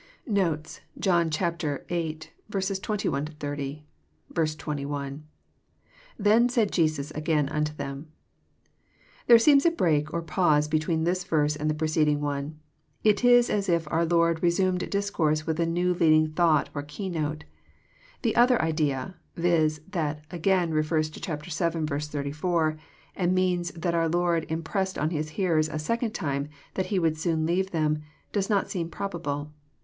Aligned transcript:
Notes. 0.25 0.81
John 0.97 1.29
YIH. 1.29 2.29
21— 2.49 2.63
SO. 2.75 3.37
81.— 4.33 5.21
[TT^ft 6.19 6.49
said 6.49 6.71
Jesus 6.71 7.11
again 7.11 7.47
unto 7.49 7.71
tJiemJ] 7.73 8.05
There 9.27 9.37
seems 9.37 9.63
a 9.63 9.69
break 9.69 10.11
or 10.11 10.23
pause 10.23 10.67
between 10.67 11.05
tliis 11.05 11.23
verse 11.27 11.55
and 11.55 11.69
the 11.69 11.75
preceding 11.75 12.19
one. 12.19 12.57
It 13.03 13.23
is 13.23 13.47
as 13.51 13.69
if 13.69 13.87
our 13.91 14.03
Lord 14.03 14.41
resumed 14.41 14.89
discourse 14.89 15.45
with 15.45 15.59
a 15.59 15.67
new 15.67 15.93
leading 15.93 16.31
thought 16.31 16.71
or 16.73 16.81
key 16.81 17.07
note. 17.07 17.43
The 18.23 18.35
other 18.35 18.59
idea, 18.59 19.17
viz., 19.35 19.81
that 19.91 20.25
again'* 20.31 20.71
refers 20.71 21.11
to 21.11 21.19
chap. 21.21 21.43
vii. 21.43 22.19
84, 22.19 22.75
and 23.15 23.35
means 23.35 23.69
that 23.73 23.93
our 23.93 24.09
Lord 24.09 24.47
impressed 24.49 24.97
on 24.97 25.11
His 25.11 25.29
hearers 25.37 25.69
a 25.69 25.77
second 25.77 26.15
time 26.15 26.49
that 26.73 26.87
He 26.87 26.97
would 26.97 27.19
soon 27.19 27.45
leave 27.45 27.69
them, 27.69 28.01
does 28.31 28.49
not 28.49 28.67
seem 28.71 28.89
probable. 28.89 29.53